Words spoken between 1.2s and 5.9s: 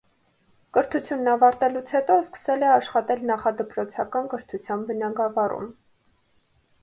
ավարտելուց հետո սկսել է աշխատել նախադպրոցական կրթության բնագավառում։